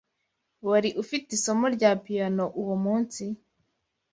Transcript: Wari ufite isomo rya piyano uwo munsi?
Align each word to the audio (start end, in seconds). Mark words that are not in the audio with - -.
Wari 0.67 0.89
ufite 1.01 1.27
isomo 1.37 1.65
rya 1.75 1.91
piyano 2.03 2.45
uwo 2.61 2.75
munsi? 2.83 3.23